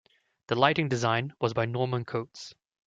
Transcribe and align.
The 0.47 0.55
Lighting 0.55 0.89
Design 0.89 1.31
was 1.39 1.53
by 1.53 1.65
Norman 1.67 2.05
Coates. 2.05 2.55